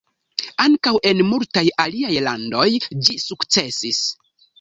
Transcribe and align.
Ankaŭ 0.63 0.93
en 1.09 1.19
multaj 1.31 1.63
aliaj 1.83 2.13
landoj 2.29 2.65
ĝi 2.87 3.15
sukcesis. 3.25 4.01